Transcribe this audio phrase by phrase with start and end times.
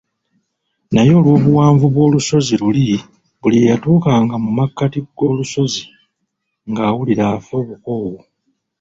[0.93, 2.85] Naye olw'obuwanvu bw’olusozi luli
[3.41, 5.83] buli eyatuukanga mu makkati g'olusozi
[6.69, 8.15] ng'awulira afa obukoowu.